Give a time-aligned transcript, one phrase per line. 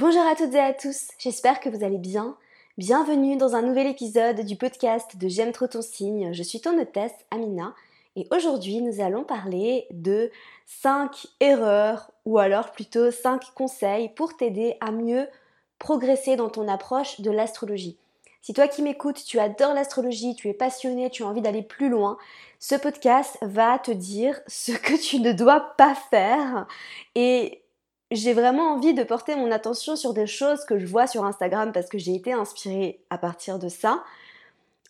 [0.00, 2.36] Bonjour à toutes et à tous, j'espère que vous allez bien.
[2.76, 6.32] Bienvenue dans un nouvel épisode du podcast de J'aime trop ton signe.
[6.32, 7.74] Je suis ton hôtesse Amina
[8.14, 10.30] et aujourd'hui nous allons parler de
[10.66, 15.26] 5 erreurs ou alors plutôt 5 conseils pour t'aider à mieux
[15.80, 17.98] progresser dans ton approche de l'astrologie.
[18.40, 21.88] Si toi qui m'écoutes, tu adores l'astrologie, tu es passionné, tu as envie d'aller plus
[21.88, 22.18] loin,
[22.60, 26.68] ce podcast va te dire ce que tu ne dois pas faire
[27.16, 27.64] et
[28.10, 31.72] j'ai vraiment envie de porter mon attention sur des choses que je vois sur Instagram
[31.72, 34.02] parce que j'ai été inspirée à partir de ça,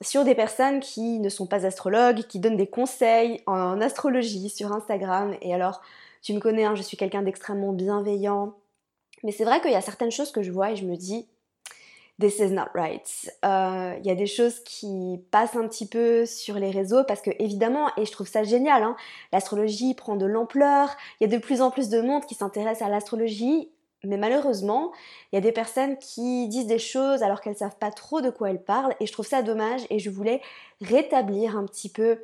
[0.01, 4.73] sur des personnes qui ne sont pas astrologues, qui donnent des conseils en astrologie sur
[4.73, 5.37] Instagram.
[5.43, 5.81] Et alors,
[6.23, 8.55] tu me connais, hein, je suis quelqu'un d'extrêmement bienveillant.
[9.25, 11.27] Mais c'est vrai qu'il y a certaines choses que je vois et je me dis,
[12.21, 13.31] this is not right.
[13.45, 17.21] Euh, il y a des choses qui passent un petit peu sur les réseaux parce
[17.21, 18.97] que évidemment, et je trouve ça génial, hein,
[19.33, 22.83] l'astrologie prend de l'ampleur, il y a de plus en plus de monde qui s'intéresse
[22.83, 23.71] à l'astrologie,
[24.05, 24.93] mais malheureusement,
[25.33, 28.31] il y a des personnes qui disent des choses alors qu'elles savent pas trop de
[28.31, 30.41] quoi elles parlent et je trouve ça dommage et je voulais
[30.81, 32.21] rétablir un petit peu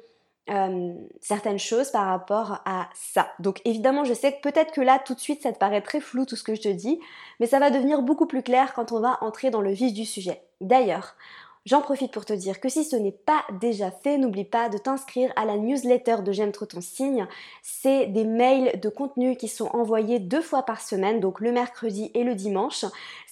[0.51, 0.93] euh,
[1.23, 3.29] certaines choses par rapport à ça.
[3.39, 6.01] Donc évidemment, je sais que peut-être que là, tout de suite, ça te paraît très
[6.01, 7.01] flou tout ce que je te dis,
[7.41, 10.05] mais ça va devenir beaucoup plus clair quand on va entrer dans le vif du
[10.05, 10.43] sujet.
[10.61, 11.17] D'ailleurs,
[11.65, 14.77] j'en profite pour te dire que si ce n'est pas déjà fait, n'oublie pas de
[14.77, 17.27] t'inscrire à la newsletter de J'aime trop ton signe.
[17.63, 22.11] C'est des mails de contenu qui sont envoyés deux fois par semaine, donc le mercredi
[22.13, 22.85] et le dimanche.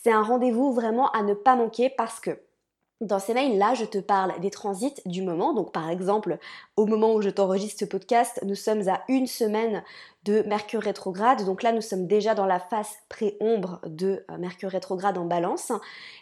[0.03, 2.39] C'est un rendez-vous vraiment à ne pas manquer parce que
[3.03, 5.53] dans ces mails-là, je te parle des transits du moment.
[5.53, 6.39] Donc par exemple,
[6.77, 9.83] au moment où je t'enregistre ce podcast, nous sommes à une semaine
[10.25, 11.45] de Mercure rétrograde.
[11.45, 15.73] Donc là, nous sommes déjà dans la phase pré-ombre de euh, Mercure rétrograde en balance.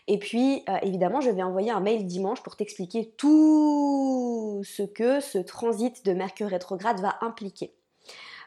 [0.08, 5.20] Et puis, euh, évidemment, je vais envoyer un mail dimanche pour t'expliquer tout ce que
[5.20, 7.74] ce transit de Mercure rétrograde va impliquer.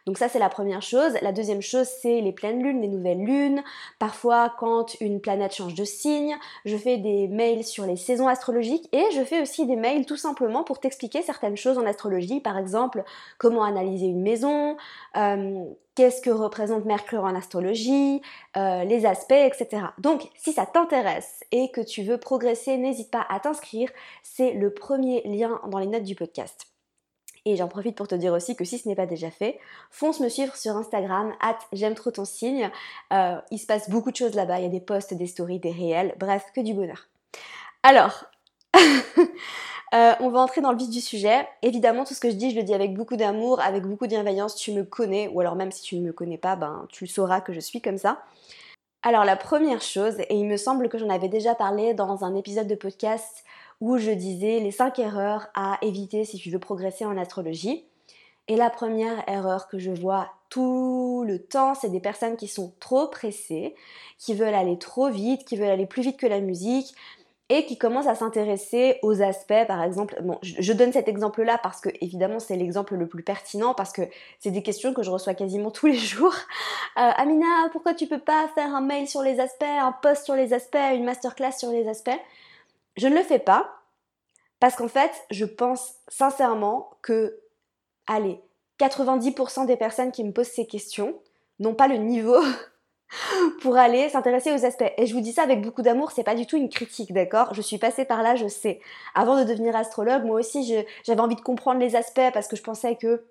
[0.05, 1.13] Donc ça c'est la première chose.
[1.21, 3.63] La deuxième chose c'est les pleines lunes, les nouvelles lunes.
[3.99, 8.87] Parfois quand une planète change de signe, je fais des mails sur les saisons astrologiques
[8.91, 12.41] et je fais aussi des mails tout simplement pour t'expliquer certaines choses en astrologie.
[12.41, 13.03] Par exemple
[13.37, 14.77] comment analyser une maison,
[15.15, 15.63] euh,
[15.95, 18.21] qu'est-ce que représente Mercure en astrologie,
[18.57, 19.83] euh, les aspects, etc.
[19.99, 23.89] Donc, si ça t'intéresse et que tu veux progresser, n'hésite pas à t'inscrire.
[24.23, 26.72] C'est le premier lien dans les notes du podcast.
[27.45, 29.59] Et j'en profite pour te dire aussi que si ce n'est pas déjà fait,
[29.91, 32.71] fonce me suivre sur Instagram, at j'aime trop ton signe.
[33.11, 35.59] Euh, il se passe beaucoup de choses là-bas, il y a des posts, des stories,
[35.59, 37.09] des réels, bref, que du bonheur.
[37.83, 38.25] Alors,
[39.93, 41.45] euh, on va entrer dans le vif du sujet.
[41.61, 44.11] Évidemment, tout ce que je dis, je le dis avec beaucoup d'amour, avec beaucoup de
[44.11, 44.55] bienveillance.
[44.55, 47.41] Tu me connais, ou alors même si tu ne me connais pas, ben tu sauras
[47.41, 48.23] que je suis comme ça.
[49.05, 52.35] Alors la première chose, et il me semble que j'en avais déjà parlé dans un
[52.35, 53.43] épisode de podcast
[53.83, 57.83] où je disais les 5 erreurs à éviter si tu veux progresser en astrologie.
[58.47, 62.73] Et la première erreur que je vois tout le temps, c'est des personnes qui sont
[62.79, 63.75] trop pressées,
[64.17, 66.95] qui veulent aller trop vite, qui veulent aller plus vite que la musique
[67.49, 70.15] et qui commencent à s'intéresser aux aspects, par exemple.
[70.43, 74.03] Je donne cet exemple-là parce que évidemment c'est l'exemple le plus pertinent parce que
[74.39, 76.35] c'est des questions que je reçois quasiment tous les jours.
[76.97, 80.35] Euh, Amina, pourquoi tu peux pas faire un mail sur les aspects, un post sur
[80.35, 82.21] les aspects, une masterclass sur les aspects?
[82.95, 83.69] Je ne le fais pas
[84.59, 87.39] parce qu'en fait, je pense sincèrement que,
[88.07, 88.41] allez,
[88.79, 91.19] 90% des personnes qui me posent ces questions
[91.59, 92.37] n'ont pas le niveau
[93.61, 94.91] pour aller s'intéresser aux aspects.
[94.97, 97.53] Et je vous dis ça avec beaucoup d'amour, c'est pas du tout une critique, d'accord?
[97.53, 98.79] Je suis passée par là, je sais.
[99.15, 102.63] Avant de devenir astrologue, moi aussi, j'avais envie de comprendre les aspects parce que je
[102.63, 103.25] pensais que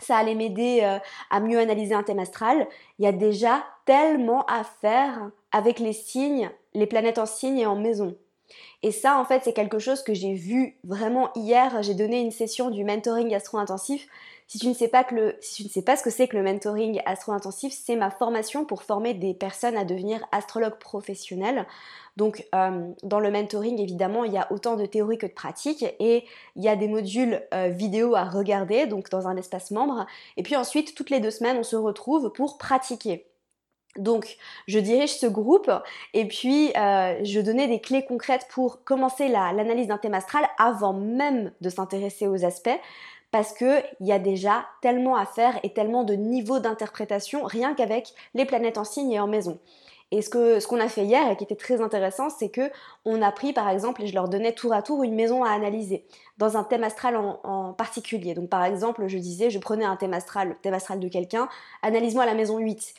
[0.00, 0.98] ça allait m'aider euh,
[1.30, 2.68] à mieux analyser un thème astral.
[2.98, 7.66] Il y a déjà tellement à faire avec les signes, les planètes en signes et
[7.66, 8.16] en maison.
[8.82, 11.82] Et ça, en fait, c'est quelque chose que j'ai vu vraiment hier.
[11.82, 14.06] J'ai donné une session du mentoring astro-intensif.
[14.46, 16.26] Si tu ne sais pas, que le, si tu ne sais pas ce que c'est
[16.26, 21.66] que le mentoring astro-intensif, c'est ma formation pour former des personnes à devenir astrologues professionnels.
[22.16, 25.84] Donc, euh, dans le mentoring, évidemment, il y a autant de théorie que de pratique
[26.00, 26.24] et
[26.56, 30.06] il y a des modules euh, vidéo à regarder, donc dans un espace membre.
[30.36, 33.27] Et puis ensuite, toutes les deux semaines, on se retrouve pour pratiquer.
[33.98, 34.36] Donc,
[34.66, 35.70] je dirige ce groupe
[36.14, 40.92] et puis euh, je donnais des clés concrètes pour commencer l'analyse d'un thème astral avant
[40.92, 42.78] même de s'intéresser aux aspects
[43.30, 48.14] parce qu'il y a déjà tellement à faire et tellement de niveaux d'interprétation rien qu'avec
[48.34, 49.58] les planètes en signe et en maison.
[50.10, 52.70] Et ce qu'on ce a fait hier et qui était très intéressant, c'est que
[53.04, 55.50] on a pris par exemple, et je leur donnais tour à tour une maison à
[55.50, 56.06] analyser
[56.38, 58.32] dans un thème astral en, en particulier.
[58.32, 61.48] Donc par exemple, je disais, je prenais un thème astral, le thème astral de quelqu'un,
[61.82, 62.94] analyse-moi la maison 8.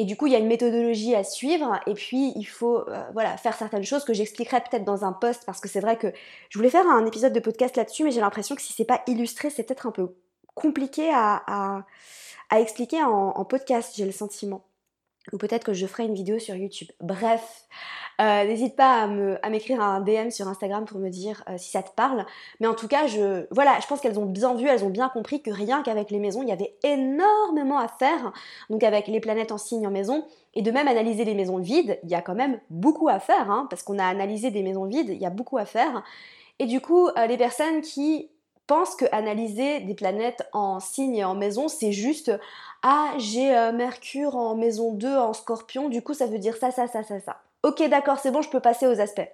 [0.00, 3.04] Et du coup, il y a une méthodologie à suivre, et puis il faut euh,
[3.12, 6.10] voilà, faire certaines choses que j'expliquerai peut-être dans un post, parce que c'est vrai que
[6.48, 9.02] je voulais faire un épisode de podcast là-dessus, mais j'ai l'impression que si c'est pas
[9.06, 10.14] illustré, c'est peut-être un peu
[10.54, 11.84] compliqué à,
[12.48, 14.64] à, expliquer en, podcast, j'ai le sentiment.
[15.34, 16.88] ou peut-être que je ferai une vidéo sur YouTube.
[17.00, 17.68] Bref,
[18.20, 19.08] euh, n'hésite pas
[19.42, 22.26] à m'écrire un DM sur Instagram pour me dire euh, si ça te parle.
[22.60, 23.46] Mais en tout cas, je,
[23.88, 26.48] pense qu'elles ont bien vu, elles ont bien compris que rien qu'avec les maisons, il
[26.48, 28.32] y avait énormément à faire.
[28.68, 31.98] Donc avec les planètes en signe en maison, et de même analyser les maisons vides,
[32.02, 34.84] il y a quand même beaucoup à faire, hein, parce qu'on a analysé des maisons
[34.84, 36.02] vides, il y a beaucoup à faire.
[36.58, 38.28] Et du coup, euh, les personnes qui
[38.66, 42.32] pensent que analyser des planètes en signe et en maison, c'est juste
[42.82, 46.86] ah, j'ai Mercure en maison 2 en scorpion, du coup ça veut dire ça, ça,
[46.86, 47.36] ça, ça, ça.
[47.62, 49.28] Ok, d'accord, c'est bon, je peux passer aux aspects.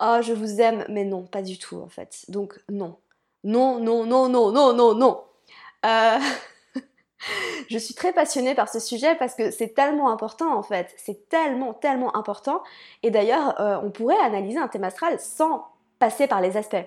[0.00, 2.24] oh, je vous aime, mais non, pas du tout en fait.
[2.28, 2.98] Donc non.
[3.42, 5.24] Non, non, non, non, non, non, non.
[5.86, 6.18] Euh,
[7.70, 10.94] je suis très passionnée par ce sujet parce que c'est tellement important en fait.
[10.98, 12.62] C'est tellement, tellement important.
[13.02, 15.68] Et d'ailleurs, euh, on pourrait analyser un thème astral sans
[15.98, 16.86] passer par les aspects.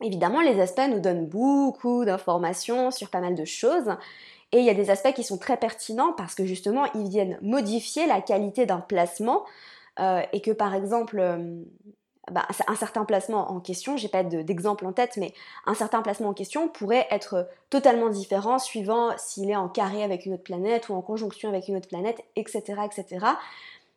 [0.00, 3.90] Évidemment, les aspects nous donnent beaucoup d'informations sur pas mal de choses.
[4.52, 7.38] Et il y a des aspects qui sont très pertinents parce que justement, ils viennent
[7.42, 9.44] modifier la qualité d'un placement.
[10.00, 11.62] Euh, et que par exemple, euh,
[12.30, 15.34] bah, un certain placement en question, j'ai pas d'exemple en tête, mais
[15.66, 20.24] un certain placement en question pourrait être totalement différent suivant s'il est en carré avec
[20.24, 22.62] une autre planète ou en conjonction avec une autre planète, etc.
[22.84, 23.26] etc.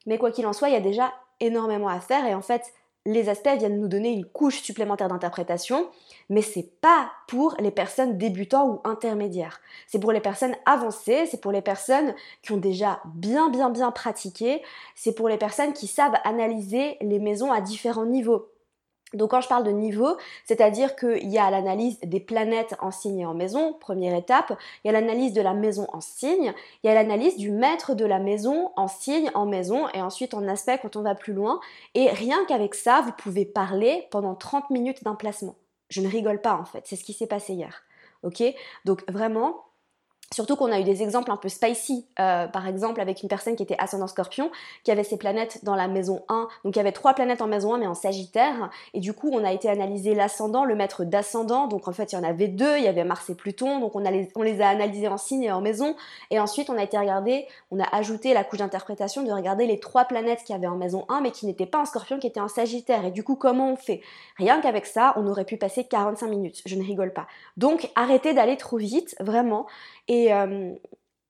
[0.06, 2.74] Mais quoi qu'il en soit, il y a déjà énormément à faire et en fait,
[3.06, 5.88] les aspects viennent nous donner une couche supplémentaire d'interprétation,
[6.30, 9.62] mais c'est pas pour les personnes débutants ou intermédiaires.
[9.88, 13.92] C'est pour les personnes avancées, c'est pour les personnes qui ont déjà bien bien bien
[13.92, 14.62] pratiqué,
[14.96, 18.50] c'est pour les personnes qui savent analyser les maisons à différents niveaux.
[19.14, 23.20] Donc quand je parle de niveau, c'est-à-dire qu'il y a l'analyse des planètes en signe
[23.20, 26.88] et en maison, première étape, il y a l'analyse de la maison en signe, il
[26.88, 30.48] y a l'analyse du maître de la maison en signe, en maison, et ensuite en
[30.48, 31.60] aspect quand on va plus loin.
[31.94, 35.56] Et rien qu'avec ça, vous pouvez parler pendant 30 minutes d'un placement.
[35.96, 37.84] Je ne rigole pas en fait, c'est ce qui s'est passé hier.
[38.22, 38.44] Ok?
[38.84, 39.64] Donc vraiment,
[40.34, 43.56] Surtout qu'on a eu des exemples un peu spicy, euh, par exemple avec une personne
[43.56, 44.50] qui était ascendant scorpion,
[44.84, 47.48] qui avait ses planètes dans la maison 1, donc il y avait trois planètes en
[47.48, 51.04] maison 1 mais en sagittaire, et du coup on a été analyser l'ascendant, le maître
[51.04, 53.80] d'ascendant, donc en fait il y en avait deux, il y avait Mars et Pluton,
[53.80, 55.96] donc on, les, a analysés en signe et en maison,
[56.32, 59.80] et ensuite on a été regarder, on a ajouté la couche d'interprétation de regarder les
[59.80, 62.26] trois planètes qu'il y avait en maison 1 mais qui n'étaient pas en scorpion, qui
[62.26, 64.02] étaient en sagittaire, et du coup comment on fait?
[64.38, 67.28] Rien qu'avec ça, on aurait pu passer 45 minutes, je ne rigole pas.
[67.58, 69.68] Donc arrêtez d'aller trop vite, vraiment,
[70.32, 70.74] euh,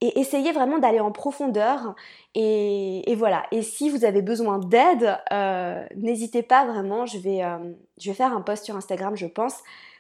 [0.02, 1.96] et, essayez vraiment d'aller en profondeur.
[2.34, 3.46] Et, voilà.
[3.52, 7.06] Et si vous avez besoin d'aide, euh, n'hésitez pas vraiment.
[7.06, 7.58] Je vais, euh,
[8.00, 9.56] je vais faire un post sur Instagram, je pense.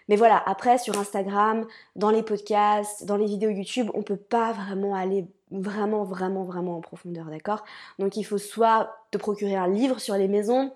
[0.07, 1.65] Mais voilà, après sur Instagram,
[1.95, 6.43] dans les podcasts, dans les vidéos YouTube, on ne peut pas vraiment aller vraiment, vraiment,
[6.43, 7.63] vraiment en profondeur, d'accord?
[7.97, 10.71] Donc il faut soit te procurer un livre sur les maisons,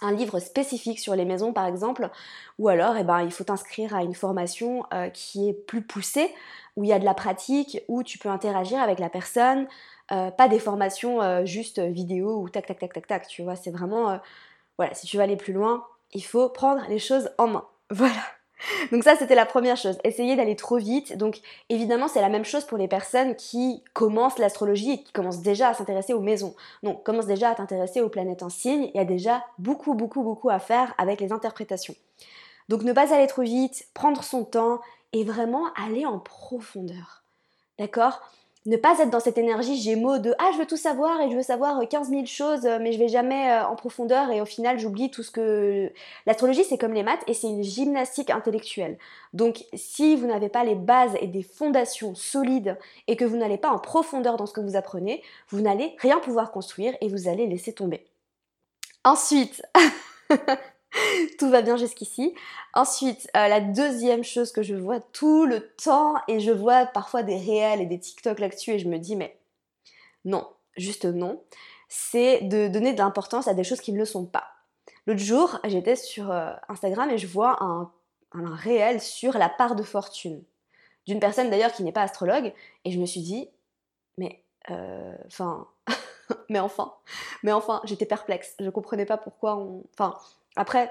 [0.00, 2.08] un livre spécifique sur les maisons par exemple,
[2.60, 6.32] ou alors eh ben, il faut t'inscrire à une formation qui est plus poussée
[6.76, 9.66] où il y a de la pratique, où tu peux interagir avec la personne,
[10.10, 13.56] euh, pas des formations euh, juste vidéo ou tac tac tac tac tac, tu vois,
[13.56, 14.16] c'est vraiment, euh,
[14.78, 17.64] voilà, si tu veux aller plus loin, il faut prendre les choses en main.
[17.90, 18.22] Voilà.
[18.90, 19.98] Donc ça, c'était la première chose.
[20.04, 21.16] Essayer d'aller trop vite.
[21.16, 25.42] Donc évidemment, c'est la même chose pour les personnes qui commencent l'astrologie et qui commencent
[25.42, 26.54] déjà à s'intéresser aux maisons.
[26.82, 28.90] Donc commencent déjà à t'intéresser aux planètes en signe.
[28.94, 31.94] Il y a déjà beaucoup, beaucoup, beaucoup à faire avec les interprétations.
[32.68, 34.80] Donc ne pas aller trop vite, prendre son temps
[35.12, 37.22] et vraiment aller en profondeur.
[37.78, 38.20] D'accord?
[38.64, 41.34] Ne pas être dans cette énergie gémeaux de ah je veux tout savoir et je
[41.34, 44.78] veux savoir 15 000 choses mais je vais jamais euh, en profondeur et au final
[44.78, 45.92] j'oublie tout ce que
[46.26, 48.98] l'astrologie c'est comme les maths et c'est une gymnastique intellectuelle.
[49.32, 52.78] Donc si vous n'avez pas les bases et des fondations solides
[53.08, 56.20] et que vous n'allez pas en profondeur dans ce que vous apprenez vous n'allez rien
[56.20, 58.06] pouvoir construire et vous allez laisser tomber.
[59.02, 59.60] Ensuite
[61.38, 62.34] tout va bien jusqu'ici.
[62.74, 67.22] Ensuite, euh, la deuxième chose que je vois tout le temps, et je vois parfois
[67.22, 69.38] des réels et des TikTok là-dessus, et je me dis, mais
[70.24, 70.46] non,
[70.76, 71.42] juste non,
[71.88, 74.46] c'est de donner de l'importance à des choses qui ne le sont pas.
[75.06, 77.90] L'autre jour, j'étais sur euh, Instagram et je vois un,
[78.34, 80.42] réel sur la part de fortune
[81.06, 83.48] d'une personne d'ailleurs qui n'est pas astrologue, et je me suis dit,
[84.16, 85.66] mais euh, enfin,
[86.48, 86.94] mais enfin,
[87.42, 88.54] mais enfin, j'étais perplexe.
[88.60, 90.16] Je comprenais pas pourquoi on, enfin,
[90.56, 90.90] après,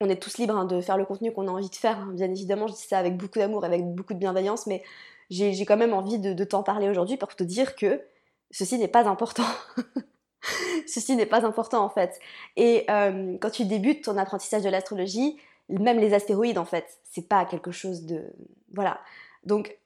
[0.00, 1.98] on est tous libres hein, de faire le contenu qu'on a envie de faire.
[1.98, 2.12] Hein.
[2.12, 4.82] Bien évidemment, je dis ça avec beaucoup d'amour, avec beaucoup de bienveillance, mais
[5.30, 8.02] j'ai quand même envie de, t'en parler aujourd'hui pour te dire que
[8.50, 9.46] ceci n'est pas important.
[10.86, 12.18] ceci n'est pas important en fait.
[12.56, 15.36] Et euh, quand tu débutes ton apprentissage de l'astrologie,
[15.68, 18.32] même les astéroïdes en fait, c'est pas quelque chose de.
[18.72, 19.00] Voilà.
[19.44, 19.78] Donc,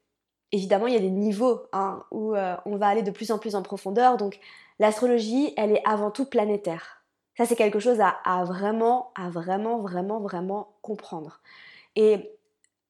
[0.52, 3.38] évidemment, il y a des niveaux hein, où euh, on va aller de plus en
[3.38, 4.16] plus en profondeur.
[4.16, 4.38] Donc,
[4.78, 6.99] l'astrologie, elle est avant tout planétaire.
[7.40, 11.40] Ça, c'est quelque chose à, vraiment, à vraiment, vraiment, vraiment comprendre.
[11.96, 12.30] Et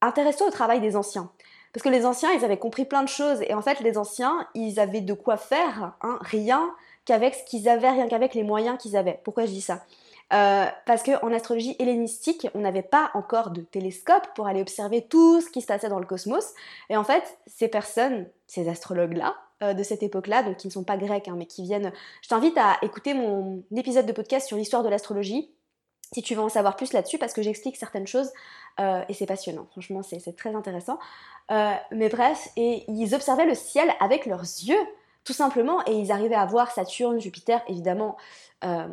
[0.01, 1.31] intéresse-toi au travail des anciens.
[1.73, 3.43] Parce que les anciens, ils avaient compris plein de choses.
[3.43, 7.69] Et en fait, les anciens, ils avaient de quoi faire, hein, rien qu'avec ce qu'ils
[7.69, 9.21] avaient, rien qu'avec les moyens qu'ils avaient.
[9.23, 9.85] Pourquoi je dis ça?
[10.33, 15.41] Euh, parce qu'en astrologie hellénistique, on n'avait pas encore de télescope pour aller observer tout
[15.41, 16.55] ce qui se passait dans le cosmos.
[16.89, 20.97] Et en fait, ces personnes, ces astrologues-là, de cette époque-là, donc qui ne sont pas
[20.97, 21.93] grecs, hein, mais qui viennent...
[22.23, 25.51] Je t'invite à écouter mon épisode de podcast sur l'histoire de l'astrologie,
[26.13, 28.31] si tu veux en savoir plus là-dessus, parce que j'explique certaines choses,
[28.81, 30.99] euh, et c'est passionnant, franchement, c'est très intéressant.
[31.51, 34.81] mais bref, et ils observaient le ciel avec leurs yeux,
[35.25, 38.17] tout simplement, et ils arrivaient à voir Saturne, Jupiter, évidemment,
[38.65, 38.89] euh,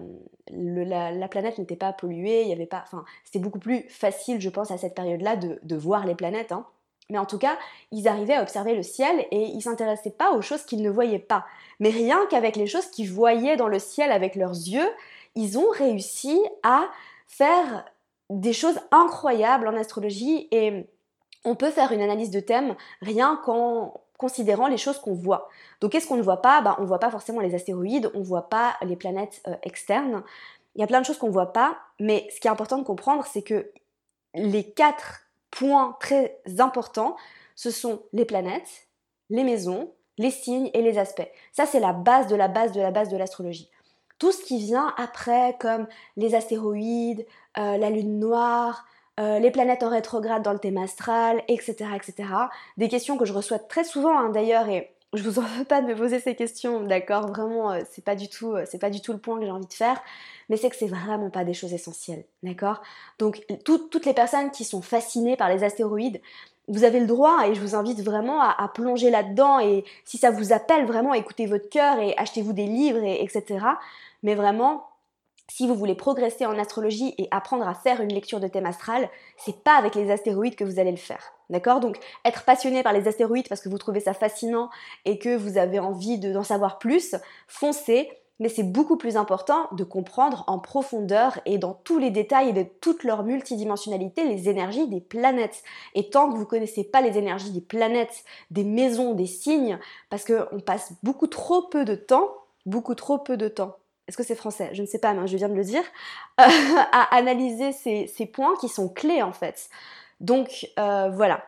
[0.50, 4.50] la, planète n'était pas polluée, il y avait pas, enfin, c'était beaucoup plus facile, je
[4.50, 6.52] pense, à cette période-là de, voir les planètes.
[6.52, 6.66] Hein.
[7.10, 7.58] Mais en tout cas,
[7.92, 11.20] ils arrivaient à observer le ciel et ils s'intéressaient pas aux choses qu'ils ne voyaient
[11.20, 11.46] pas.
[11.80, 14.90] Mais rien qu'avec les choses qu'ils voyaient dans le ciel avec leurs yeux,
[15.36, 16.90] ils ont réussi à
[17.28, 17.86] faire
[18.30, 20.86] des choses incroyables en astrologie et
[21.46, 25.48] on peut faire une analyse de thème rien qu'en considérant les choses qu'on voit.
[25.80, 26.62] Donc qu'est-ce qu'on ne voit pas?
[26.62, 29.56] Bah, On ne voit pas forcément les astéroïdes, on ne voit pas les planètes euh,
[29.64, 30.24] externes.
[30.76, 32.78] Il y a plein de choses qu'on ne voit pas, mais ce qui est important
[32.78, 33.72] de comprendre, c'est que
[34.34, 35.27] les quatre
[35.60, 37.16] points très importants,
[37.56, 38.88] ce sont les planètes,
[39.30, 41.30] les maisons, les signes et les aspects.
[41.52, 43.70] Ça, c'est la base de la base de la base de l'astrologie.
[44.20, 47.26] Tout ce qui vient après, comme les astéroïdes,
[47.58, 48.86] euh, la lune noire,
[49.20, 52.30] euh, les planètes en rétrograde dans le thème astral, etc., etc.
[52.78, 55.82] Des questions que je reçois très souvent hein, d'ailleurs et je vous en veux pas
[55.82, 57.28] de me poser ces questions, d'accord?
[57.28, 59.52] Vraiment, euh, c'est pas du tout, euh, c'est pas du tout le point que j'ai
[59.52, 60.02] envie de faire,
[60.50, 62.82] mais c'est que c'est vraiment pas des choses essentielles, d'accord?
[63.20, 66.22] Donc toutes les personnes qui sont fascinées par les astéroïdes,
[66.68, 70.32] vous avez le droit et je vous invite vraiment à, plonger là-dedans et si ça
[70.32, 73.60] vous appelle vraiment, écoutez votre cœur et achetez-vous des livres et etc.
[74.22, 74.86] Mais vraiment,
[75.50, 79.10] si vous voulez progresser en astrologie et apprendre à faire une lecture de thème astral,
[79.38, 81.34] c'est pas avec les astéroïdes que vous allez le faire.
[81.50, 81.80] D'accord?
[81.80, 84.70] Donc être passionné par les astéroïdes parce que vous trouvez ça fascinant
[85.06, 87.16] et que vous avez envie d'en savoir plus,
[87.48, 92.50] foncez, mais c'est beaucoup plus important de comprendre en profondeur et dans tous les détails
[92.50, 95.64] et de toute leur multidimensionnalité les énergies des planètes.
[95.96, 99.80] Et tant que vous ne connaissez pas les énergies des planètes, des maisons, des signes,
[100.10, 102.30] parce qu'on passe beaucoup trop peu de temps,
[102.66, 104.70] beaucoup trop peu de temps est-ce que c'est français?
[104.74, 105.84] Je ne sais pas, mais je viens de le dire,
[106.38, 109.70] à analyser ces, points qui sont clés en fait.
[110.20, 111.44] Donc euh, voilà.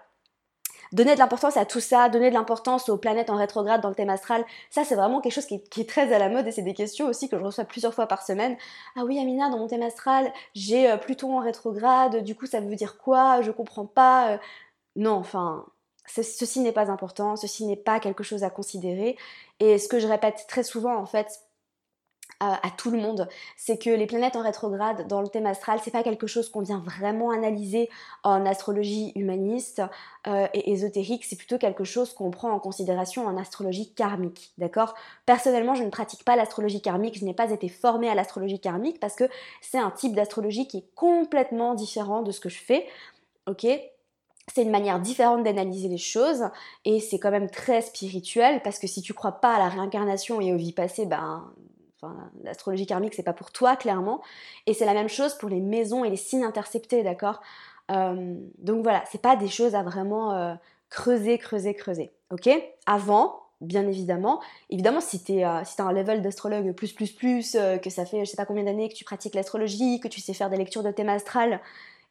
[0.92, 3.96] Donner de l'importance à tout ça, donner de l'importance aux planètes en rétrograde dans le
[3.96, 6.64] thème astral, ça c'est vraiment quelque chose qui est, très à la mode et c'est
[6.64, 8.58] des questions aussi que je reçois plusieurs fois par semaine.
[8.96, 12.60] Ah oui Amina, dans mon thème astral, j'ai euh, Pluton en rétrograde, du coup ça
[12.60, 13.42] veut dire quoi?
[13.44, 14.32] Je comprends pas.
[14.32, 14.38] Euh.
[14.96, 15.66] Non, enfin,
[16.08, 19.16] ceci n'est pas important, ceci n'est pas quelque chose à considérer.
[19.60, 21.40] Et ce que je répète très souvent en fait,
[22.40, 23.28] à, tout le monde,
[23.58, 26.62] c'est que les planètes en rétrograde dans le thème astral, c'est pas quelque chose qu'on
[26.62, 27.90] vient vraiment analyser
[28.24, 29.82] en astrologie humaniste
[30.26, 34.96] euh, et ésotérique, c'est plutôt quelque chose qu'on prend en considération en astrologie karmique, d'accord?
[35.26, 39.02] Personnellement, je ne pratique pas l'astrologie karmique, je n'ai pas été formée à l'astrologie karmique
[39.02, 39.26] parce que
[39.62, 42.88] c'est un type d'astrologie qui est complètement différent de ce que je fais,
[43.48, 43.68] ok?
[44.54, 46.46] C'est une manière différente d'analyser les choses
[46.86, 50.42] et c'est quand même très spirituel parce que si tu crois pas à la réincarnation
[50.42, 51.44] et aux vies passées, ben
[52.44, 54.22] l'astrologie karmique, c'est pas pour toi, clairement.
[54.66, 57.42] Et c'est la même chose pour les maisons et les signes interceptés, d'accord?
[57.92, 60.54] Euh, Donc voilà, c'est pas des choses à vraiment euh,
[60.90, 62.12] creuser, creuser, creuser.
[62.32, 62.50] Ok?
[62.86, 68.06] Avant, bien évidemment, évidemment, si tu euh, un level d'astrologue plus, plus, plus, que ça
[68.06, 70.58] fait je sais pas combien d'années que tu pratiques l'astrologie, que tu sais faire des
[70.58, 71.60] lectures de thème astral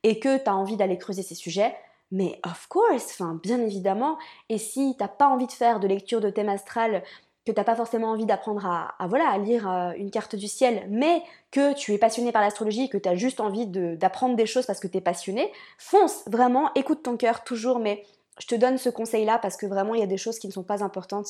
[0.02, 1.74] et que tu as envie d'aller creuser ces sujets,
[2.10, 4.18] mais of course, enfin, bien évidemment.
[4.48, 7.02] Et si t'as pas envie de faire de lecture de thème astral
[7.48, 10.48] que tu n'as pas forcément envie d'apprendre à, voilà, à lire euh, une carte du
[10.48, 14.44] ciel, mais que tu es passionné par l'astrologie, que tu as juste envie d'apprendre des
[14.44, 18.04] choses parce que tu es passionné, fonce, vraiment, écoute ton cœur toujours, mais
[18.38, 20.52] je te donne ce conseil-là parce que vraiment, il y a des choses qui ne
[20.52, 21.28] sont pas importantes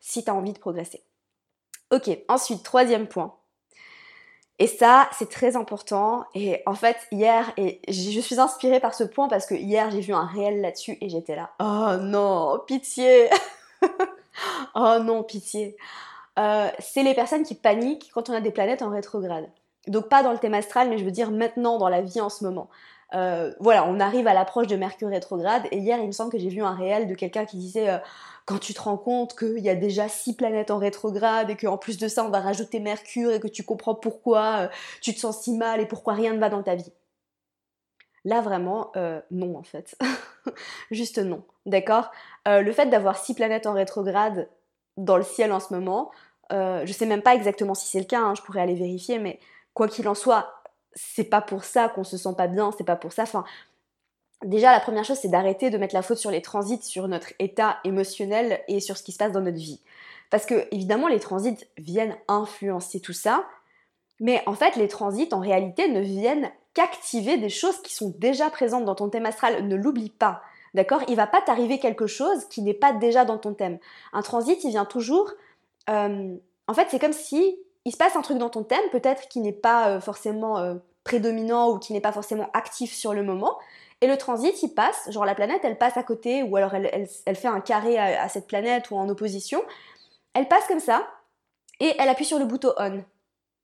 [0.00, 1.02] si tu as envie de progresser.
[1.90, 3.34] Ok, ensuite, troisième point.
[4.58, 6.24] Et ça, c'est très important.
[6.34, 10.00] Et en fait, hier, et je suis inspirée par ce point parce que hier, j'ai
[10.00, 11.50] vu un réel là-dessus et j'étais là.
[11.60, 13.28] Oh non, pitié
[14.74, 15.76] oh non, pitié.
[16.38, 19.48] Euh, c'est les personnes qui paniquent quand on a des planètes en rétrograde.
[19.86, 22.28] Donc pas dans le thème astral, mais je veux dire maintenant dans la vie en
[22.28, 22.68] ce moment.
[23.14, 26.38] Euh, voilà, on arrive à l'approche de Mercure rétrograde et hier il me semble que
[26.38, 27.98] j'ai vu un réel de quelqu'un qui disait euh,
[28.46, 31.78] quand tu te rends compte qu'il y a déjà six planètes en rétrograde et qu'en
[31.78, 34.68] plus de ça on va rajouter Mercure et que tu comprends pourquoi
[35.00, 36.92] tu te sens si mal et pourquoi rien ne va dans ta vie.
[38.26, 39.96] Là, vraiment, euh, non, en fait.
[40.90, 41.44] Juste non.
[41.64, 42.10] D'accord?
[42.48, 44.48] Euh, Le fait d'avoir six planètes en rétrograde
[44.96, 46.10] dans le ciel en ce moment,
[46.52, 49.20] euh, je sais même pas exactement si c'est le cas, hein, je pourrais aller vérifier,
[49.20, 49.38] mais
[49.74, 50.60] quoi qu'il en soit,
[50.94, 53.22] c'est pas pour ça qu'on se sent pas bien, c'est pas pour ça.
[53.22, 53.44] Enfin,
[54.44, 57.32] Déjà, la première chose, c'est d'arrêter de mettre la faute sur les transits, sur notre
[57.38, 59.80] état émotionnel et sur ce qui se passe dans notre vie.
[60.28, 63.46] Parce que, évidemment, les transits viennent influencer tout ça,
[64.20, 68.50] mais en fait, les transits, en réalité, ne viennent qu'activer des choses qui sont déjà
[68.50, 69.66] présentes dans ton thème astral.
[69.66, 70.42] Ne l'oublie pas.
[70.74, 71.00] D'accord?
[71.08, 73.78] Il va pas t'arriver quelque chose qui n'est pas déjà dans ton thème.
[74.12, 75.32] Un transit, il vient toujours.
[75.88, 76.36] Euh,
[76.68, 79.40] en fait, c'est comme si il se passe un truc dans ton thème, peut-être qui
[79.40, 83.56] n'est pas euh, forcément euh, prédominant ou qui n'est pas forcément actif sur le moment.
[84.02, 87.36] Et le transit, il passe, genre la planète, elle passe à côté, ou alors elle,
[87.36, 89.62] fait un carré à, cette planète ou en opposition.
[90.34, 91.06] Elle passe comme ça,
[91.80, 93.02] et elle appuie sur le bouton on.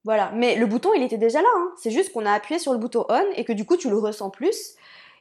[0.05, 0.33] Voilà.
[0.35, 1.49] Mais le bouton, il était déjà là.
[1.57, 1.73] Hein.
[1.77, 3.99] C'est juste qu'on a appuyé sur le bouton on et que du coup, tu le
[3.99, 4.75] ressens plus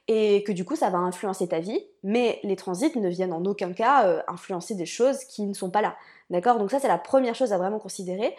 [0.08, 1.80] et que du coup, ça va influencer ta vie.
[2.02, 5.70] Mais les transits ne viennent en aucun cas euh, influencer des choses qui ne sont
[5.70, 5.96] pas là.
[6.30, 6.58] D'accord?
[6.58, 8.34] Donc ça, c'est la première chose à vraiment considérer.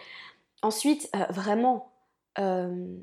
[0.62, 1.92] Ensuite, euh, vraiment,
[2.38, 2.96] euh,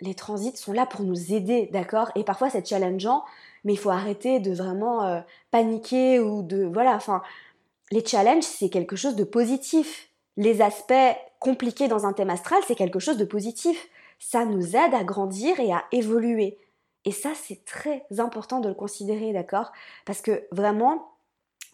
[0.00, 2.10] les transits sont là pour nous aider, d'accord?
[2.14, 3.24] Et parfois, c'est challengeant,
[3.64, 6.64] mais il faut arrêter de vraiment paniquer ou de...
[6.64, 7.22] Voilà, enfin,
[7.90, 10.08] les challenges, c'est quelque chose de positif.
[10.36, 13.88] Les aspects compliqués dans un thème astral, c'est quelque chose de positif.
[14.18, 16.58] Ça nous aide à grandir et à évoluer.
[17.04, 19.70] Et ça, c'est très important de le considérer, d'accord?
[20.06, 21.12] Parce que vraiment,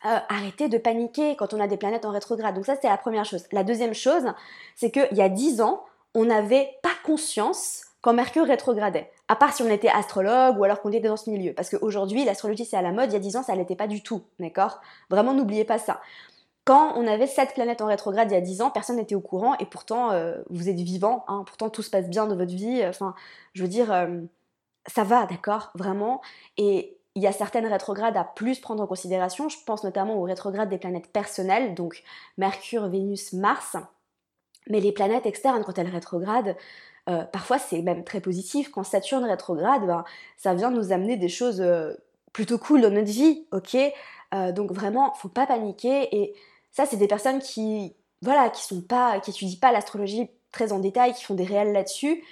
[0.05, 2.57] euh, arrêtez de paniquer quand on a des planètes en rétrograde.
[2.57, 3.45] Donc ça, c'est la première chose.
[3.53, 4.25] La deuxième chose,
[4.75, 5.85] c'est qu'il y a dix ans,
[6.15, 9.09] on n'avait pas conscience quand Mercure rétrogradait.
[9.29, 11.53] À part si on était astrologue ou alors qu'on était dans ce milieu.
[11.53, 13.11] Parce qu'aujourd'hui, l'astrologie, c'est à la mode.
[13.11, 14.81] Il y a dix ans, ça l'était pas du tout, d'accord?
[15.11, 16.01] Vraiment, n'oubliez pas ça.
[16.65, 19.21] Quand on avait cette planète en rétrograde il y a 10 ans, personne n'était au
[19.21, 22.55] courant et pourtant euh, vous êtes vivant, hein, pourtant tout se passe bien dans votre
[22.55, 22.85] vie.
[22.87, 23.15] Enfin,
[23.55, 24.21] je veux dire, euh,
[24.87, 26.21] ça va, d'accord, vraiment.
[26.57, 29.49] Et il y a certaines rétrogrades à plus prendre en considération.
[29.49, 32.03] Je pense notamment aux rétrogrades des planètes personnelles, donc
[32.39, 33.77] Mercure, Vénus, Mars.
[34.69, 36.57] Mais les planètes externes, quand elles rétrogradent,
[37.09, 38.71] euh, parfois c'est même très positif.
[38.71, 40.05] Quand Saturne rétrograde, ben,
[40.37, 41.95] ça vient nous amener des choses euh,
[42.33, 43.77] plutôt cool dans notre vie, ok
[44.35, 46.15] euh, Donc vraiment, faut pas paniquer.
[46.17, 46.35] Et
[46.71, 50.79] ça, c'est des personnes qui, voilà, qui sont pas, qui étudient pas l'astrologie très en
[50.79, 52.23] détail, qui font des réels là-dessus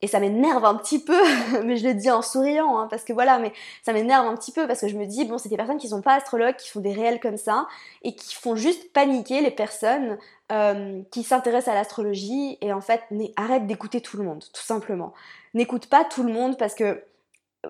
[0.00, 1.20] et ça m'énerve un petit peu,
[1.64, 4.52] mais je le dis en souriant, hein, parce que voilà, mais ça m'énerve un petit
[4.52, 6.68] peu parce que je me dis, bon, c'est des personnes qui sont pas astrologues, qui
[6.68, 7.66] font des réels comme ça,
[8.02, 10.18] et qui font juste paniquer les personnes
[10.52, 13.02] euh, qui s'intéressent à l'astrologie, et en fait,
[13.36, 15.12] arrête d'écouter tout le monde, tout simplement.
[15.54, 17.02] N'écoute pas tout le monde parce que,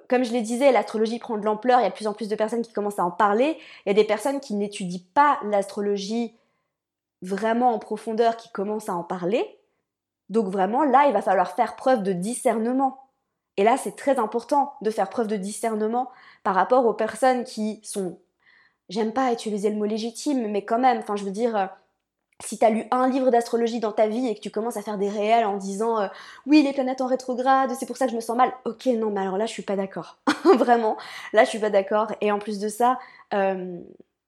[0.09, 2.29] comme je le disais, l'astrologie prend de l'ampleur, il y a de plus en plus
[2.29, 5.39] de personnes qui commencent à en parler, il y a des personnes qui n'étudient pas
[5.45, 6.35] l'astrologie
[7.23, 9.59] vraiment en profondeur qui commencent à en parler,
[10.29, 13.09] donc vraiment, là, il va falloir faire preuve de discernement.
[13.57, 16.11] Et là, c'est très important de faire preuve de discernement
[16.45, 18.19] par rapport aux personnes qui sont,
[18.89, 21.67] j'aime pas utiliser le mot légitime, mais quand même, enfin je veux dire, euh,
[22.45, 24.83] si tu as lu un livre d'astrologie dans ta vie et que tu commences à
[24.83, 26.09] faire des réels en disant euh,
[26.47, 29.11] oui les planètes en rétrograde c'est pour ça que je me sens mal ok non
[29.11, 30.19] mais alors là je suis pas d'accord.
[30.57, 30.97] Vraiment
[31.33, 32.13] là je suis pas d'accord.
[32.21, 32.99] Et en plus de ça
[33.35, 33.79] euh,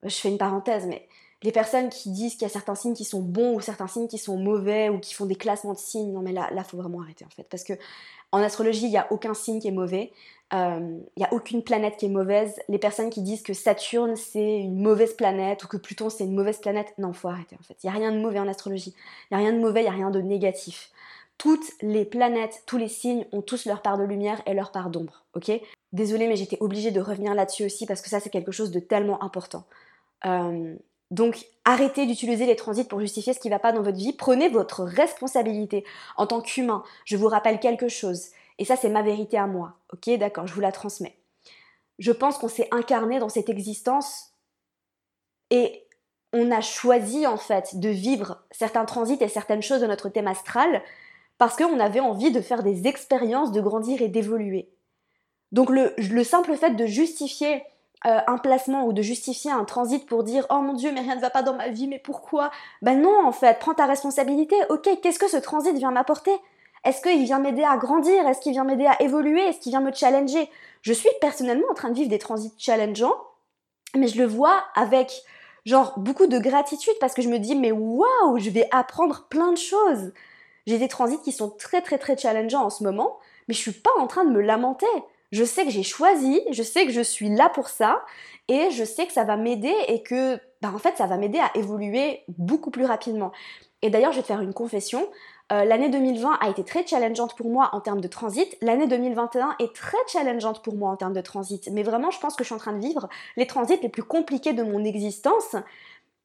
[0.02, 1.06] je fais une parenthèse mais
[1.42, 4.08] les personnes qui disent qu'il y a certains signes qui sont bons ou certains signes
[4.08, 6.76] qui sont mauvais ou qui font des classements de signes, non mais là, là, faut
[6.76, 7.44] vraiment arrêter en fait.
[7.44, 7.72] Parce que
[8.32, 10.12] en astrologie, il n'y a aucun signe qui est mauvais,
[10.52, 12.60] euh, il n'y a aucune planète qui est mauvaise.
[12.68, 16.34] Les personnes qui disent que Saturne c'est une mauvaise planète ou que Pluton c'est une
[16.34, 17.76] mauvaise planète, non, faut arrêter en fait.
[17.82, 18.94] Il n'y a rien de mauvais en astrologie.
[19.30, 20.90] Il n'y a rien de mauvais, il n'y a rien de négatif.
[21.38, 24.90] Toutes les planètes, tous les signes ont tous leur part de lumière et leur part
[24.90, 25.50] d'ombre, ok?
[25.94, 28.78] Désolée, mais j'étais obligée de revenir là-dessus aussi parce que ça c'est quelque chose de
[28.78, 29.64] tellement important.
[30.26, 30.76] Euh,
[31.10, 34.12] donc arrêtez d'utiliser les transits pour justifier ce qui ne va pas dans votre vie.
[34.12, 35.84] Prenez votre responsabilité
[36.16, 36.84] en tant qu'humain.
[37.04, 38.28] Je vous rappelle quelque chose.
[38.58, 39.74] Et ça, c'est ma vérité à moi.
[39.92, 41.16] Ok, d'accord, je vous la transmets.
[41.98, 44.32] Je pense qu'on s'est incarné dans cette existence
[45.50, 45.84] et
[46.32, 50.28] on a choisi en fait de vivre certains transits et certaines choses de notre thème
[50.28, 50.82] astral
[51.38, 54.70] parce qu'on avait envie de faire des expériences, de grandir et d'évoluer.
[55.52, 57.64] Donc le, le simple fait de justifier
[58.06, 61.16] euh, un placement ou de justifier un transit pour dire oh mon dieu mais rien
[61.16, 62.50] ne va pas dans ma vie mais pourquoi?
[62.80, 64.56] Ben non en fait, prends ta responsabilité.
[64.70, 66.32] Ok, qu'est-ce que ce transit vient m'apporter?
[66.84, 68.26] Est-ce qu'il vient m'aider à grandir?
[68.26, 69.42] Est-ce qu'il vient m'aider à évoluer?
[69.42, 70.48] Est-ce qu'il vient me challenger?
[70.80, 73.16] Je suis personnellement en train de vivre des transits challengeants,
[73.94, 75.22] mais je le vois avec
[75.66, 79.52] genre beaucoup de gratitude parce que je me dis mais waouh, je vais apprendre plein
[79.52, 80.12] de choses.
[80.66, 83.72] J'ai des transits qui sont très très très challengeants en ce moment, mais je suis
[83.72, 84.86] pas en train de me lamenter.
[85.32, 88.02] Je sais que j'ai choisi, je sais que je suis là pour ça,
[88.48, 91.38] et je sais que ça va m'aider et que, bah, en fait, ça va m'aider
[91.38, 93.30] à évoluer beaucoup plus rapidement.
[93.82, 95.08] Et d'ailleurs, je vais te faire une confession.
[95.52, 98.56] Euh, l'année 2020 a été très challengeante pour moi en termes de transit.
[98.60, 101.68] L'année 2021 est très challengeante pour moi en termes de transit.
[101.72, 104.02] Mais vraiment, je pense que je suis en train de vivre les transits les plus
[104.02, 105.56] compliqués de mon existence.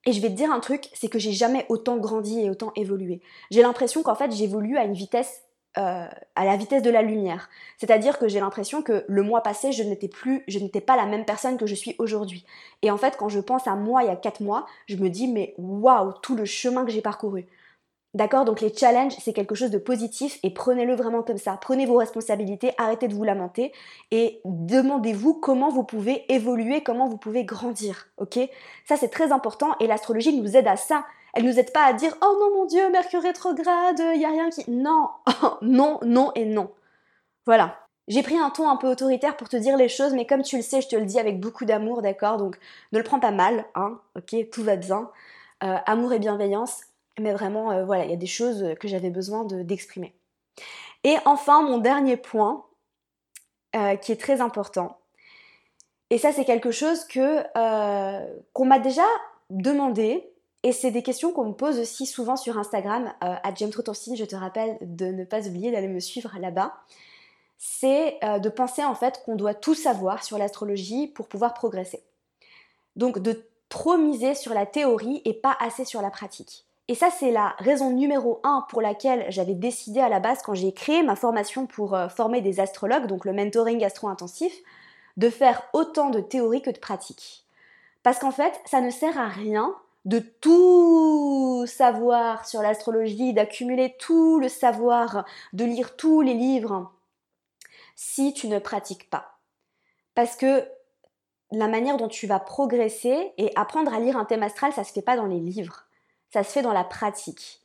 [0.05, 2.71] Et je vais te dire un truc, c'est que j'ai jamais autant grandi et autant
[2.75, 3.21] évolué.
[3.49, 5.44] J'ai l'impression qu'en fait, j'évolue à une vitesse
[5.77, 7.49] euh, à la vitesse de la lumière.
[7.77, 11.05] C'est-à-dire que j'ai l'impression que le mois passé, je n'étais plus, je n'étais pas la
[11.05, 12.45] même personne que je suis aujourd'hui.
[12.81, 15.09] Et en fait, quand je pense à moi il y a 4 mois, je me
[15.09, 17.47] dis mais waouh, tout le chemin que j'ai parcouru.
[18.15, 18.45] D'accord?
[18.45, 21.59] Donc les challenges, c'est quelque chose de positif et prenez-le vraiment comme ça.
[21.61, 23.73] Prenez vos responsabilités, arrêtez de vous lamenter
[24.11, 28.07] et demandez-vous comment vous pouvez évoluer, comment vous pouvez grandir.
[28.15, 28.39] Ok?
[28.85, 31.03] Ça c'est très important et l'astrologie nous aide à ça.
[31.35, 34.29] Elle nous aide pas à dire oh non mon dieu, Mercure rétrograde, il y a
[34.29, 34.69] rien qui.
[34.71, 35.09] Non,
[35.61, 36.71] non, non et non.
[37.45, 37.77] Voilà.
[38.07, 40.57] J'ai pris un ton un peu autoritaire pour te dire les choses, mais comme tu
[40.57, 42.57] le sais, je te le dis avec beaucoup d'amour, d'accord Donc
[42.91, 45.09] ne le prends pas mal, hein, ok Tout va bien.
[45.63, 46.81] Euh, amour et bienveillance,
[47.19, 50.13] mais vraiment, euh, voilà, il y a des choses que j'avais besoin d'exprimer.
[51.03, 52.65] et enfin, mon dernier point,
[53.75, 54.99] euh, qui est très important,
[56.09, 57.43] et ça c'est quelque chose que
[58.53, 59.05] qu'on m'a déjà
[59.49, 60.29] demandé
[60.65, 64.35] et c'est des questions qu'on me pose aussi souvent sur Instagram, euh, à Je te
[64.35, 66.73] rappelle de ne pas oublier d'aller me suivre là-bas.
[67.59, 72.01] C'est euh, de penser en fait qu'on doit tout savoir sur l'astrologie pour pouvoir progresser.
[72.95, 76.65] Donc de trop miser sur la théorie et pas assez sur la pratique.
[76.87, 80.55] Et ça, c'est la raison numéro un pour laquelle j'avais décidé à la base, quand
[80.55, 84.51] j'ai créé ma formation pour euh, former des astrologues, donc le mentoring astro-intensif,
[85.17, 87.45] de faire autant de théorie que de pratique.
[88.01, 89.75] Parce qu'en fait, ça ne sert à rien
[90.05, 96.91] de tout savoir sur l'astrologie, d'accumuler tout le savoir, de lire tous les livres,
[97.95, 99.39] si tu ne pratiques pas.
[100.13, 100.67] Parce que
[101.51, 104.93] la manière dont tu vas progresser et apprendre à lire un thème astral, ça se
[104.93, 105.85] fait pas dans les livres,
[106.31, 107.61] ça se fait dans la pratique.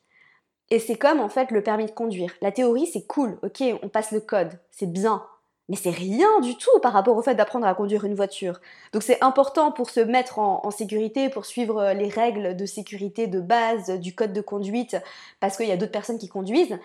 [0.70, 2.34] Et c'est comme en fait le permis de conduire.
[2.40, 5.26] La théorie, c'est cool, ok, on passe le code, c'est bien,
[5.70, 8.60] mais c'est rien du tout par rapport au fait d'apprendre à conduire une voiture.
[8.92, 13.28] Donc c'est important pour se mettre en, sécurité, pour suivre euh, les règles de sécurité
[13.28, 14.96] de base du code de conduite,
[15.38, 16.76] parce qu'il y a d'autres personnes qui conduisent.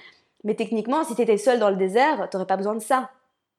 [0.43, 3.09] Mais techniquement, si tu étais seul dans le désert, t'aurais pas besoin de ça.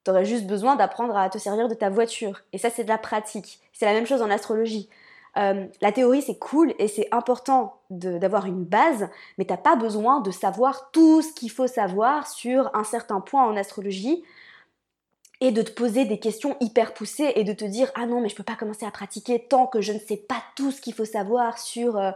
[0.05, 2.39] Tu aurais juste besoin d'apprendre à te servir de ta voiture.
[2.53, 3.59] Et ça, c'est de la pratique.
[3.73, 4.87] C'est la même chose en astrologie.
[5.35, 10.21] Euh, la théorie, c'est cool et c'est important d'avoir une base, mais t'as pas besoin
[10.21, 14.23] de savoir tout ce qu'il faut savoir sur un certain point en astrologie
[15.41, 18.29] et de te poser des questions hyper poussées et de te dire ah non mais
[18.29, 20.93] je peux pas commencer à pratiquer tant que je ne sais pas tout ce qu'il
[20.93, 22.11] faut savoir sur euh,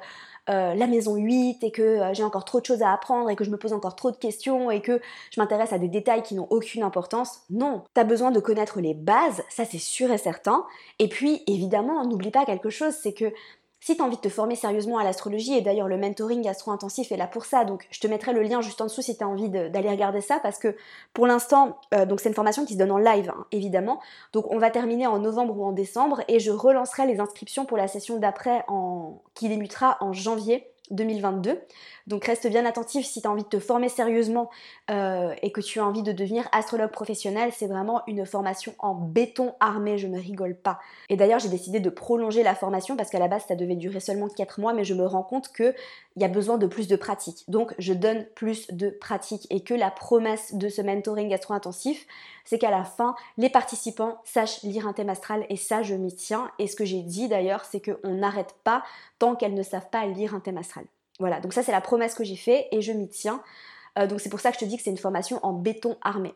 [0.49, 3.35] euh, la maison 8 et que euh, j'ai encore trop de choses à apprendre et
[3.35, 6.23] que je me pose encore trop de questions et que je m'intéresse à des détails
[6.23, 7.41] qui n'ont aucune importance.
[7.51, 10.65] Non, tu as besoin de connaître les bases, ça c'est sûr et certain.
[10.97, 13.31] Et puis évidemment, n'oublie pas quelque chose, c'est que
[13.81, 17.11] si tu as envie de te former sérieusement à l'astrologie, et d'ailleurs le mentoring astro-intensif
[17.11, 19.23] est là pour ça, donc je te mettrai le lien juste en dessous si tu
[19.23, 20.75] as envie d'aller regarder ça, parce que
[21.13, 23.99] pour l'instant, euh, donc c'est une formation qui se donne en live, hein, évidemment.
[24.33, 27.75] Donc on va terminer en novembre ou en décembre, et je relancerai les inscriptions pour
[27.75, 29.19] la session d'après en...
[29.33, 31.59] qui débutera en janvier 2022.
[32.07, 34.49] Donc reste bien attentif si tu as envie de te former sérieusement
[34.89, 37.51] euh, et que tu as envie de devenir astrologue professionnel.
[37.55, 40.79] C'est vraiment une formation en béton armé, je ne rigole pas.
[41.09, 43.99] Et d'ailleurs j'ai décidé de prolonger la formation parce qu'à la base ça devait durer
[43.99, 45.73] seulement 4 mois, mais je me rends compte qu'il
[46.17, 47.43] y a besoin de plus de pratique.
[47.47, 52.07] Donc je donne plus de pratique et que la promesse de ce mentoring astro-intensif,
[52.45, 56.13] c'est qu'à la fin, les participants sachent lire un thème astral et ça je m'y
[56.13, 56.49] tiens.
[56.59, 58.83] Et ce que j'ai dit d'ailleurs, c'est qu'on n'arrête pas
[59.19, 60.80] tant qu'elles ne savent pas lire un thème astral.
[61.21, 63.43] Voilà, donc ça c'est la promesse que j'ai faite et je m'y tiens.
[63.99, 65.95] Euh, donc c'est pour ça que je te dis que c'est une formation en béton
[66.01, 66.33] armé.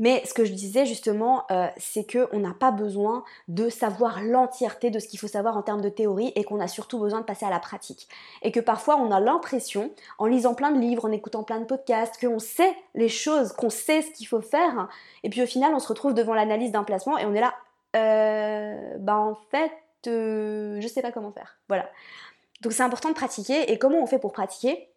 [0.00, 4.90] Mais ce que je disais justement, euh, c'est qu'on n'a pas besoin de savoir l'entièreté
[4.90, 7.24] de ce qu'il faut savoir en termes de théorie et qu'on a surtout besoin de
[7.24, 8.08] passer à la pratique.
[8.42, 11.66] Et que parfois on a l'impression, en lisant plein de livres, en écoutant plein de
[11.66, 14.88] podcasts, qu'on sait les choses, qu'on sait ce qu'il faut faire,
[15.22, 17.54] et puis au final on se retrouve devant l'analyse d'un placement et on est là,
[17.94, 19.72] euh, bah en fait,
[20.08, 21.58] euh, je sais pas comment faire.
[21.68, 21.88] Voilà.
[22.66, 23.70] Donc c'est important de pratiquer.
[23.70, 24.88] Et comment on fait pour pratiquer?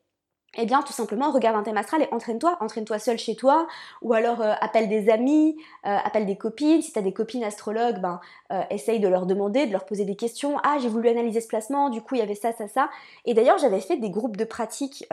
[0.58, 2.58] Eh bien, tout simplement, regarde un thème astral et entraîne-toi.
[2.62, 3.68] Entraîne-toi seul chez toi,
[4.02, 5.56] ou alors euh, appelle des amis,
[5.86, 6.82] euh, appelle des copines.
[6.82, 8.20] Si tu des copines astrologues, ben,
[8.52, 10.58] euh, essaye de leur demander, de leur poser des questions.
[10.64, 12.90] Ah, j'ai voulu analyser ce placement, du coup, il y avait ça, ça, ça.
[13.26, 15.06] Et d'ailleurs, j'avais fait des groupes de pratique.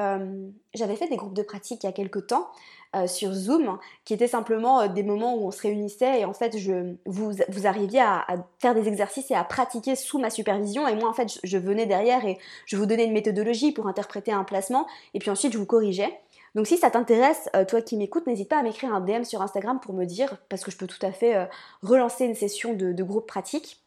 [0.72, 2.48] j'avais fait des groupes de pratique il y a quelques temps.
[2.96, 6.32] Euh, sur Zoom, qui étaient simplement euh, des moments où on se réunissait et en
[6.32, 8.26] fait je, vous, vous arriviez à,
[8.58, 11.84] faire des exercices et à pratiquer sous ma supervision et moi en fait je, venais
[11.84, 15.58] derrière et je vous donnais une méthodologie pour interpréter un placement et puis ensuite je
[15.58, 16.18] vous corrigeais.
[16.54, 19.42] Donc si ça t'intéresse, euh, toi qui m'écoutes, n'hésite pas à m'écrire un DM sur
[19.42, 21.48] Instagram pour me dire, parce que je peux tout à fait
[21.82, 23.85] relancer une session de, de groupe pratique.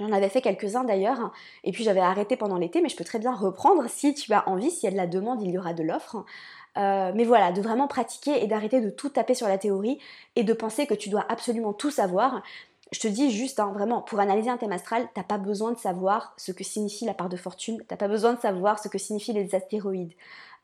[0.00, 1.30] J'en avais fait quelques-uns d'ailleurs,
[1.62, 4.48] et puis j'avais arrêté pendant l'été, mais je peux très bien reprendre si tu as
[4.48, 6.24] envie, s'il y a de la demande, il y aura de l'offre.
[6.78, 9.98] Euh, mais voilà, de vraiment pratiquer et d'arrêter de tout taper sur la théorie
[10.36, 12.42] et de penser que tu dois absolument tout savoir.
[12.92, 15.78] Je te dis juste, hein, vraiment, pour analyser un thème astral, t'as pas besoin de
[15.78, 18.98] savoir ce que signifie la part de fortune, t'as pas besoin de savoir ce que
[18.98, 20.12] signifient les astéroïdes,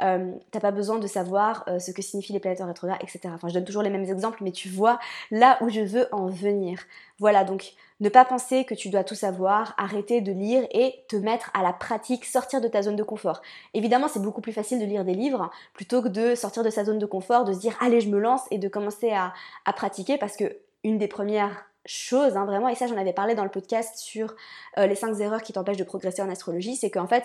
[0.02, 3.20] euh, t'as pas besoin de savoir euh, ce que signifient les planètes rétrogrades, etc.
[3.32, 4.98] Enfin, je donne toujours les mêmes exemples, mais tu vois
[5.30, 6.80] là où je veux en venir.
[7.20, 11.16] Voilà, donc ne pas penser que tu dois tout savoir, arrêter de lire et te
[11.16, 13.40] mettre à la pratique, sortir de ta zone de confort.
[13.72, 16.84] Évidemment, c'est beaucoup plus facile de lire des livres plutôt que de sortir de sa
[16.84, 19.32] zone de confort, de se dire allez, je me lance et de commencer à,
[19.64, 23.34] à pratiquer parce que une des premières chose, hein, vraiment, et ça j'en avais parlé
[23.34, 24.34] dans le podcast sur
[24.78, 27.24] euh, les 5 erreurs qui t'empêchent de progresser en astrologie, c'est qu'en fait,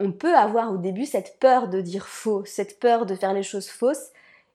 [0.00, 3.42] on peut avoir au début cette peur de dire faux, cette peur de faire les
[3.42, 4.10] choses fausses.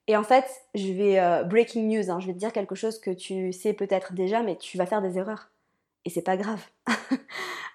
[0.08, 3.00] Et en fait, je vais euh, breaking news, hein, je vais te dire quelque chose
[3.00, 5.50] que tu sais peut-être déjà, mais tu vas faire des erreurs.
[6.06, 6.64] Et c'est pas grave.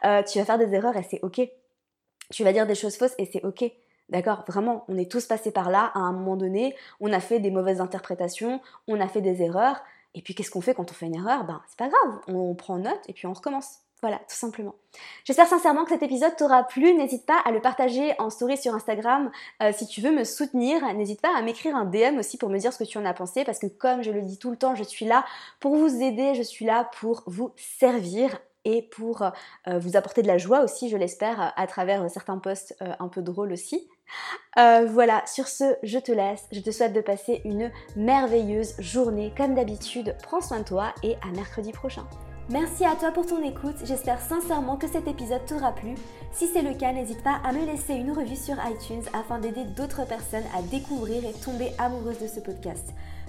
[0.04, 1.40] Euh, tu vas faire des erreurs et c'est ok.
[2.32, 3.70] Tu vas dire des choses fausses et c'est ok.
[4.08, 4.44] D'accord?
[4.48, 7.52] Vraiment, on est tous passés par là à un moment donné, on a fait des
[7.52, 9.80] mauvaises interprétations, on a fait des erreurs,
[10.14, 11.44] et puis qu'est-ce qu'on fait quand on fait une erreur?
[11.44, 13.78] Ben c'est pas grave, on prend note et puis on recommence.
[14.02, 14.74] Voilà, tout simplement.
[15.24, 16.92] J'espère sincèrement que cet épisode t'aura plu.
[16.92, 19.30] N'hésite pas à le partager en story sur Instagram
[19.62, 20.82] euh, si tu veux me soutenir.
[20.94, 23.14] N'hésite pas à m'écrire un DM aussi pour me dire ce que tu en as
[23.14, 25.24] pensé parce que comme je le dis tout le temps, je suis là
[25.60, 30.28] pour vous aider, je suis là pour vous servir et pour euh, vous apporter de
[30.28, 33.88] la joie aussi, je l'espère, à travers certains posts euh, un peu drôles aussi.
[34.58, 36.46] Euh, voilà, sur ce, je te laisse.
[36.52, 39.32] Je te souhaite de passer une merveilleuse journée.
[39.36, 42.06] Comme d'habitude, prends soin de toi et à mercredi prochain.
[42.50, 45.94] Merci à toi pour ton écoute, j'espère sincèrement que cet épisode t'aura plu.
[46.32, 49.64] Si c'est le cas, n'hésite pas à me laisser une revue sur iTunes afin d'aider
[49.64, 52.92] d'autres personnes à découvrir et tomber amoureuses de ce podcast.